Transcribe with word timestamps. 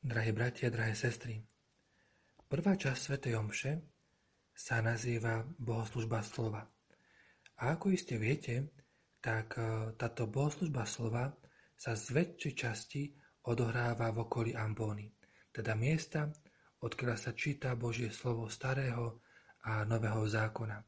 Drahí 0.00 0.32
bratia, 0.32 0.72
drahé 0.72 0.96
sestry, 0.96 1.44
prvá 2.48 2.72
časť 2.72 3.00
Sv. 3.04 3.14
Omše 3.36 3.84
sa 4.48 4.80
nazýva 4.80 5.44
bohoslužba 5.60 6.24
slova. 6.24 6.64
A 7.60 7.76
ako 7.76 7.92
iste 7.92 8.16
viete, 8.16 8.72
tak 9.20 9.60
e, 9.60 9.92
táto 10.00 10.24
bohoslužba 10.24 10.88
slova 10.88 11.28
sa 11.76 11.92
z 11.92 12.16
väčšej 12.16 12.54
časti 12.56 13.12
odohráva 13.44 14.08
v 14.16 14.24
okolí 14.24 14.52
Ambóny, 14.56 15.04
teda 15.52 15.76
miesta, 15.76 16.32
odkiaľ 16.80 17.20
sa 17.20 17.36
číta 17.36 17.76
Božie 17.76 18.08
slovo 18.08 18.48
starého 18.48 19.20
a 19.68 19.84
nového 19.84 20.24
zákona. 20.24 20.80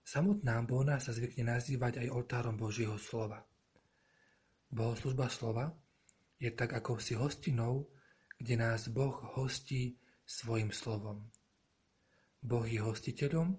Samotná 0.00 0.56
Ambóna 0.56 0.96
sa 1.04 1.12
zvykne 1.12 1.52
nazývať 1.52 2.00
aj 2.00 2.08
oltárom 2.08 2.56
Božieho 2.56 2.96
slova. 2.96 3.44
Bohoslužba 4.72 5.28
slova 5.28 5.68
je 6.40 6.48
tak 6.48 6.72
ako 6.72 6.96
si 6.96 7.12
hostinou 7.12 7.92
kde 8.42 8.58
nás 8.58 8.90
Boh 8.90 9.14
hostí 9.38 9.94
svojim 10.26 10.74
slovom. 10.74 11.30
Boh 12.42 12.66
je 12.66 12.82
hostiteľom 12.82 13.54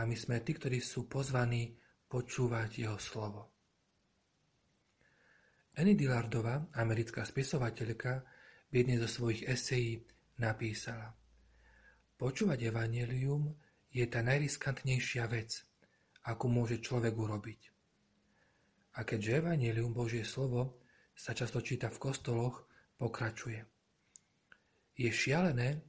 a 0.00 0.08
my 0.08 0.16
sme 0.16 0.40
tí, 0.40 0.56
ktorí 0.56 0.80
sú 0.80 1.04
pozvaní 1.04 1.76
počúvať 2.08 2.88
jeho 2.88 2.96
slovo. 2.96 3.52
Annie 5.76 5.92
Dillardová, 5.92 6.72
americká 6.80 7.28
spisovateľka, 7.28 8.24
v 8.72 8.74
jednej 8.80 8.96
zo 9.04 9.10
svojich 9.12 9.44
esejí 9.44 10.00
napísala 10.40 11.12
Počúvať 12.16 12.72
evanelium 12.72 13.52
je 13.92 14.08
tá 14.08 14.24
najriskantnejšia 14.24 15.28
vec, 15.28 15.60
akú 16.24 16.48
môže 16.48 16.80
človek 16.80 17.12
urobiť. 17.12 17.60
A 18.96 19.04
keďže 19.04 19.44
evanelium 19.44 19.92
Božie 19.92 20.24
slovo 20.24 20.80
sa 21.12 21.36
často 21.36 21.60
číta 21.60 21.92
v 21.92 22.00
kostoloch, 22.00 22.64
pokračuje. 22.96 23.73
Je 24.94 25.10
šialené, 25.10 25.82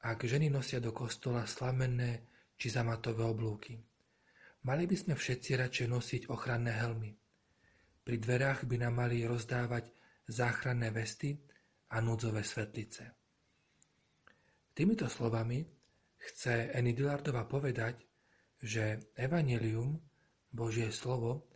ak 0.00 0.24
ženy 0.24 0.48
nosia 0.48 0.80
do 0.80 0.96
kostola 0.96 1.44
slamenné 1.44 2.24
či 2.56 2.72
zamatové 2.72 3.28
oblúky. 3.28 3.76
Mali 4.64 4.88
by 4.88 4.96
sme 4.96 5.14
všetci 5.16 5.60
radšej 5.60 5.86
nosiť 5.88 6.22
ochranné 6.32 6.72
helmy. 6.72 7.12
Pri 8.00 8.16
dverách 8.16 8.64
by 8.64 8.76
nám 8.80 8.96
mali 8.96 9.24
rozdávať 9.28 9.92
záchranné 10.24 10.88
vesty 10.88 11.36
a 11.92 12.00
núdzové 12.00 12.40
svetlice. 12.40 13.12
Týmito 14.72 15.04
slovami 15.04 15.60
chce 16.16 16.72
Eny 16.72 16.96
Dillardova 16.96 17.44
povedať, 17.44 18.04
že 18.60 19.12
Evangelium, 19.16 20.00
Božie 20.48 20.88
slovo, 20.92 21.48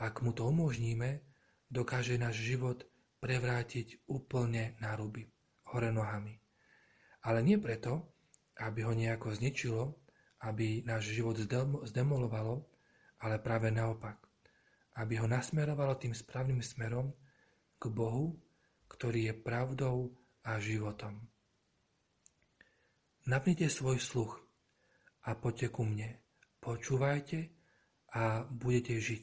ak 0.00 0.24
mu 0.24 0.32
to 0.32 0.48
umožníme, 0.48 1.20
dokáže 1.68 2.16
náš 2.16 2.40
život 2.40 2.84
prevrátiť 3.20 4.08
úplne 4.08 4.76
na 4.80 4.96
ruby 4.96 5.31
hore 5.72 5.90
nohami. 5.90 6.36
Ale 7.24 7.40
nie 7.40 7.56
preto, 7.56 8.12
aby 8.60 8.84
ho 8.84 8.92
nejako 8.92 9.32
zničilo, 9.32 9.96
aby 10.44 10.84
náš 10.84 11.14
život 11.14 11.38
zdemolovalo, 11.86 12.66
ale 13.22 13.38
práve 13.38 13.70
naopak, 13.70 14.18
aby 14.98 15.22
ho 15.22 15.26
nasmerovalo 15.30 15.96
tým 15.96 16.12
správnym 16.12 16.60
smerom 16.60 17.14
k 17.78 17.84
Bohu, 17.88 18.36
ktorý 18.90 19.32
je 19.32 19.34
pravdou 19.34 20.12
a 20.44 20.58
životom. 20.58 21.22
Napnite 23.30 23.70
svoj 23.70 24.02
sluch 24.02 24.34
a 25.22 25.38
poďte 25.38 25.70
ku 25.70 25.86
mne. 25.86 26.18
Počúvajte 26.58 27.54
a 28.18 28.42
budete 28.42 28.98
žiť. 28.98 29.22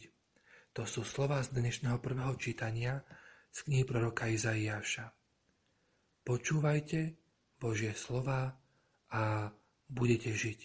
To 0.79 0.87
sú 0.87 1.03
slova 1.03 1.43
z 1.43 1.51
dnešného 1.51 1.99
prvého 1.99 2.31
čítania 2.39 3.03
z 3.51 3.67
knihy 3.67 3.83
proroka 3.83 4.31
Izaiáša. 4.31 5.18
Počúvajte 6.29 7.17
Božie 7.57 7.89
slova 7.97 8.53
a 9.09 9.49
budete 9.89 10.29
žiť. 10.29 10.59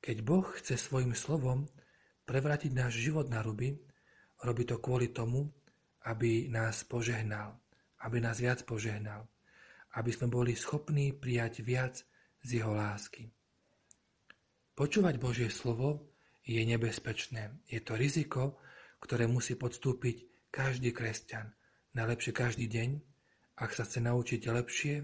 Keď 0.00 0.16
Boh 0.24 0.48
chce 0.56 0.80
svojim 0.80 1.12
slovom 1.12 1.68
prevrátiť 2.24 2.72
náš 2.72 2.96
život 2.96 3.28
na 3.28 3.44
ruby, 3.44 3.76
robí 4.40 4.64
to 4.64 4.80
kvôli 4.80 5.12
tomu, 5.12 5.52
aby 6.08 6.48
nás 6.48 6.80
požehnal, 6.88 7.60
aby 8.08 8.24
nás 8.24 8.40
viac 8.40 8.64
požehnal, 8.64 9.28
aby 10.00 10.10
sme 10.16 10.32
boli 10.32 10.56
schopní 10.56 11.12
prijať 11.12 11.60
viac 11.60 12.00
z 12.40 12.64
jeho 12.64 12.72
lásky. 12.72 13.28
Počúvať 14.72 15.20
Božie 15.20 15.52
slovo 15.52 16.08
je 16.40 16.64
nebezpečné. 16.64 17.52
Je 17.68 17.84
to 17.84 18.00
riziko, 18.00 18.56
ktoré 19.04 19.28
musí 19.28 19.60
podstúpiť 19.60 20.48
každý 20.48 20.96
kresťan, 20.96 21.52
najlepšie 21.92 22.32
každý 22.32 22.64
deň, 22.64 23.12
ak 23.54 23.70
sa 23.70 23.86
chce 23.86 24.02
naučiť 24.02 24.40
lepšie 24.50 24.94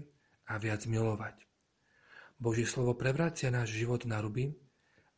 a 0.51 0.53
viac 0.59 0.83
milovať. 0.87 1.47
Božie 2.41 2.65
slovo 2.65 2.97
prevrácia 2.97 3.53
náš 3.53 3.77
život 3.77 4.03
na 4.09 4.17
ruby, 4.19 4.51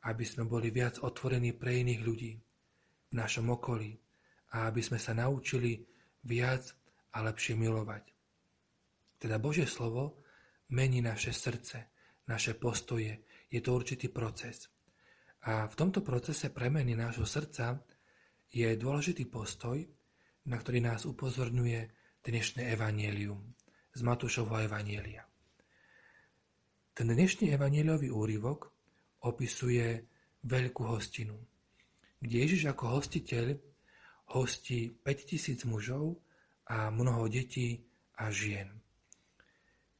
aby 0.03 0.23
sme 0.27 0.43
boli 0.43 0.69
viac 0.69 0.99
otvorení 0.99 1.55
pre 1.55 1.79
iných 1.79 2.01
ľudí 2.03 2.33
v 3.09 3.13
našom 3.15 3.47
okolí 3.55 3.95
a 4.53 4.67
aby 4.67 4.81
sme 4.83 4.99
sa 4.99 5.15
naučili 5.15 5.79
viac 6.27 6.67
a 7.15 7.23
lepšie 7.23 7.55
milovať. 7.55 8.03
Teda 9.17 9.39
Božie 9.39 9.63
slovo 9.63 10.19
mení 10.75 10.99
naše 10.99 11.31
srdce, 11.31 11.87
naše 12.27 12.59
postoje. 12.59 13.23
Je 13.47 13.63
to 13.63 13.71
určitý 13.71 14.11
proces. 14.11 14.67
A 15.47 15.67
v 15.67 15.75
tomto 15.79 16.03
procese 16.03 16.51
premeny 16.51 16.91
nášho 16.95 17.23
srdca 17.23 17.79
je 18.51 18.67
dôležitý 18.75 19.31
postoj, 19.31 19.79
na 20.49 20.59
ktorý 20.59 20.83
nás 20.83 21.07
upozorňuje 21.07 22.02
dnešné 22.23 22.71
evanielium 22.71 23.51
z 23.91 23.99
Matúšovho 23.99 24.55
evanielia. 24.63 25.27
Ten 26.95 27.11
dnešný 27.11 27.51
evanieliový 27.51 28.15
úryvok 28.15 28.71
opisuje 29.27 30.07
veľkú 30.47 30.87
hostinu, 30.87 31.35
kde 32.23 32.35
Ježiš 32.47 32.71
ako 32.71 32.95
hostiteľ 32.95 33.59
hostí 34.39 34.95
5000 35.03 35.67
mužov 35.67 36.15
a 36.71 36.87
mnoho 36.87 37.27
detí 37.27 37.83
a 38.15 38.31
žien. 38.31 38.71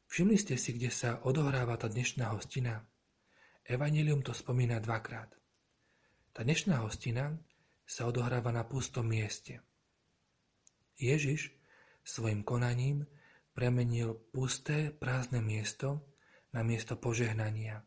Všimli 0.08 0.40
ste 0.40 0.56
si, 0.56 0.80
kde 0.80 0.96
sa 0.96 1.20
odohráva 1.28 1.76
tá 1.76 1.92
dnešná 1.92 2.32
hostina? 2.32 2.88
Evangelium 3.68 4.24
to 4.24 4.32
spomína 4.32 4.80
dvakrát. 4.80 5.28
Tá 6.32 6.48
dnešná 6.48 6.88
hostina 6.88 7.36
sa 7.84 8.08
odohráva 8.08 8.56
na 8.56 8.64
pustom 8.64 9.12
mieste. 9.12 9.60
Ježiš 10.96 11.52
Svojim 12.04 12.44
konaním 12.44 13.08
premenil 13.56 14.14
pusté, 14.32 14.92
prázdne 14.92 15.40
miesto 15.40 16.04
na 16.52 16.62
miesto 16.62 17.00
požehnania, 17.00 17.82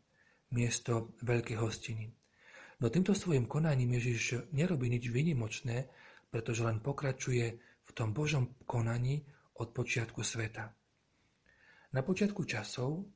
miesto 0.51 1.13
veľkej 1.23 1.57
hostiny. 1.61 2.11
No 2.77 2.93
týmto 2.93 3.17
svojim 3.17 3.49
konaním 3.49 3.97
Ježiš 3.97 4.53
nerobí 4.53 4.89
nič 4.89 5.09
výnimočné, 5.09 5.89
pretože 6.29 6.61
len 6.61 6.83
pokračuje 6.83 7.45
v 7.87 7.91
tom 7.95 8.13
Božom 8.13 8.59
konaní 8.67 9.25
od 9.57 9.73
počiatku 9.73 10.21
sveta. 10.21 10.75
Na 11.95 12.01
počiatku 12.03 12.43
časov 12.45 13.07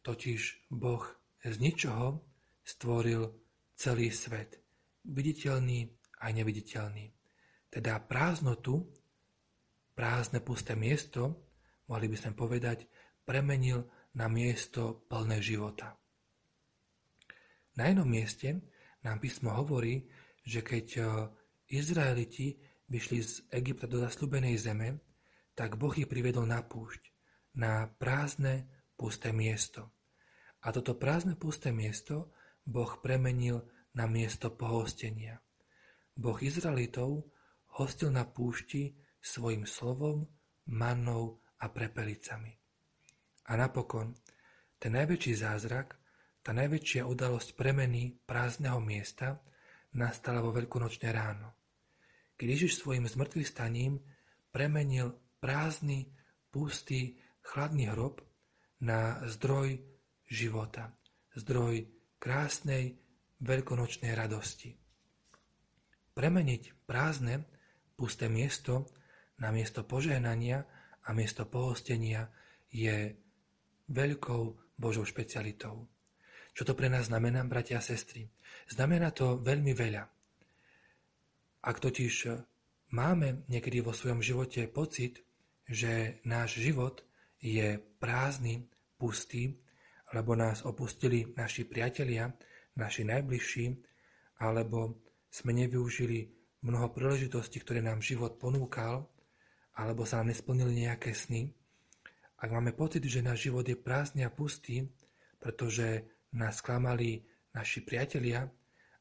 totiž 0.00 0.70
Boh 0.70 1.04
z 1.42 1.56
ničoho 1.58 2.22
stvoril 2.62 3.34
celý 3.76 4.08
svet, 4.14 4.62
viditeľný 5.04 5.90
aj 6.22 6.30
neviditeľný. 6.32 7.12
Teda 7.68 8.00
prázdnotu 8.00 8.88
prázdne 9.96 10.44
pusté 10.44 10.76
miesto, 10.76 11.48
mohli 11.88 12.12
by 12.12 12.16
sme 12.20 12.32
povedať, 12.36 12.84
premenil 13.24 13.88
na 14.12 14.28
miesto 14.28 15.08
plné 15.08 15.40
života. 15.40 15.96
Na 17.76 17.88
jednom 17.88 18.08
mieste 18.08 18.60
nám 19.04 19.20
písmo 19.20 19.52
hovorí, 19.56 20.04
že 20.44 20.60
keď 20.60 20.86
e, 20.96 21.02
Izraeliti 21.72 22.56
vyšli 22.86 23.18
z 23.20 23.32
Egypta 23.50 23.90
do 23.90 24.00
zasľubenej 24.00 24.56
zeme, 24.56 25.00
tak 25.56 25.80
Boh 25.80 25.92
ich 25.96 26.08
privedol 26.08 26.44
na 26.44 26.60
púšť, 26.60 27.02
na 27.56 27.88
prázdne 27.88 28.68
pusté 28.96 29.32
miesto. 29.32 29.92
A 30.64 30.72
toto 30.72 30.96
prázdne 30.96 31.36
pusté 31.36 31.72
miesto 31.72 32.32
Boh 32.64 32.98
premenil 33.00 33.64
na 33.96 34.04
miesto 34.08 34.52
pohostenia. 34.52 35.40
Boh 36.16 36.36
Izraelitov 36.40 37.28
hostil 37.76 38.08
na 38.08 38.24
púšti 38.24 38.96
svojim 39.20 39.66
slovom, 39.66 40.26
mannou 40.70 41.40
a 41.62 41.70
prepelicami. 41.70 42.52
A 43.46 43.52
napokon, 43.54 44.14
ten 44.76 44.92
najväčší 44.92 45.32
zázrak, 45.38 45.96
tá 46.42 46.54
najväčšia 46.54 47.02
udalosť 47.06 47.58
premeny 47.58 48.22
prázdneho 48.22 48.78
miesta 48.78 49.42
nastala 49.98 50.38
vo 50.42 50.54
veľkonočné 50.54 51.10
ráno, 51.10 51.56
keď 52.36 52.46
Ježiš 52.54 52.82
svojim 52.84 53.08
zmrtvých 53.08 53.48
staním 53.48 53.98
premenil 54.52 55.16
prázdny, 55.40 56.12
pustý, 56.52 57.18
chladný 57.40 57.88
hrob 57.90 58.20
na 58.84 59.24
zdroj 59.24 59.80
života, 60.28 60.92
zdroj 61.34 61.88
krásnej 62.20 62.98
veľkonočnej 63.40 64.12
radosti. 64.12 64.76
Premeniť 66.16 66.88
prázdne, 66.88 67.44
pusté 67.96 68.28
miesto 68.28 68.88
na 69.40 69.52
miesto 69.52 69.84
požehnania 69.84 70.64
a 71.04 71.12
miesto 71.12 71.44
pohostenia 71.44 72.28
je 72.72 73.14
veľkou 73.88 74.42
Božou 74.76 75.04
špecialitou. 75.06 75.86
Čo 76.56 76.62
to 76.64 76.72
pre 76.72 76.88
nás 76.88 77.12
znamená, 77.12 77.44
bratia 77.44 77.78
a 77.78 77.84
sestry? 77.84 78.24
Znamená 78.68 79.12
to 79.12 79.36
veľmi 79.40 79.76
veľa. 79.76 80.04
Ak 81.66 81.76
totiž 81.82 82.32
máme 82.96 83.44
niekedy 83.50 83.84
vo 83.84 83.92
svojom 83.92 84.24
živote 84.24 84.64
pocit, 84.70 85.20
že 85.66 86.22
náš 86.24 86.62
život 86.62 87.04
je 87.42 87.76
prázdny, 88.00 88.64
pustý, 88.96 89.52
alebo 90.14 90.38
nás 90.38 90.64
opustili 90.64 91.34
naši 91.36 91.68
priatelia, 91.68 92.30
naši 92.78 93.04
najbližší, 93.04 93.66
alebo 94.40 95.04
sme 95.28 95.52
nevyužili 95.52 96.30
mnoho 96.64 96.88
príležitostí, 96.94 97.60
ktoré 97.60 97.84
nám 97.84 98.00
život 98.00 98.40
ponúkal, 98.40 99.04
alebo 99.76 100.08
sa 100.08 100.24
nám 100.24 100.32
nesplnili 100.32 100.88
nejaké 100.88 101.12
sny, 101.12 101.52
ak 102.36 102.52
máme 102.52 102.76
pocit, 102.76 103.00
že 103.08 103.24
náš 103.24 103.48
život 103.48 103.64
je 103.64 103.76
prázdny 103.76 104.20
a 104.28 104.30
pustý, 104.32 104.84
pretože 105.40 106.04
nás 106.36 106.60
klamali 106.60 107.24
naši 107.56 107.80
priatelia, 107.80 108.44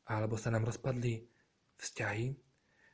alebo 0.07 0.39
sa 0.39 0.56
nám 0.56 0.63
rozpadli 0.72 1.27
vzťahy, 1.75 2.31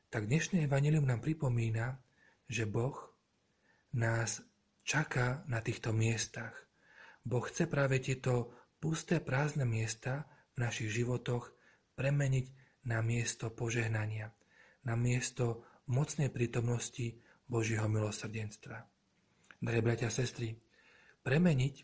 tak 0.10 0.26
dnešné 0.26 0.66
evanelium 0.66 1.06
nám 1.06 1.22
pripomína, 1.22 2.02
že 2.50 2.66
Boh 2.66 2.98
nás 3.94 4.42
čaká 4.82 5.46
na 5.46 5.62
týchto 5.62 5.94
miestach. 5.94 6.58
Boh 7.22 7.46
chce 7.46 7.70
práve 7.70 8.02
tieto 8.02 8.50
pusté 8.82 9.22
prázdne 9.22 9.70
miesta 9.70 10.26
v 10.58 10.66
našich 10.66 10.90
životoch 10.90 11.54
premeniť 11.94 12.46
na 12.90 13.06
miesto 13.06 13.54
požehnania, 13.54 14.34
na 14.82 14.98
miesto 14.98 15.62
mocnej 15.86 16.34
prítomnosti 16.34 17.22
Božieho 17.52 17.92
milosrdenstva. 17.92 18.88
Drahé 19.60 19.84
bratia 19.84 20.08
a 20.08 20.16
sestry, 20.16 20.56
premeniť 21.28 21.84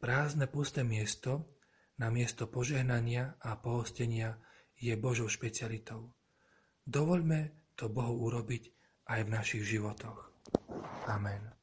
prázdne 0.00 0.48
pusté 0.48 0.80
miesto 0.80 1.60
na 2.00 2.08
miesto 2.08 2.48
požehnania 2.48 3.36
a 3.44 3.60
pohostenia 3.60 4.40
je 4.80 4.96
Božou 4.96 5.28
špecialitou. 5.28 6.16
Dovoľme 6.88 7.70
to 7.76 7.92
Bohu 7.92 8.26
urobiť 8.26 8.72
aj 9.12 9.20
v 9.28 9.32
našich 9.36 9.62
životoch. 9.68 10.32
Amen. 11.06 11.61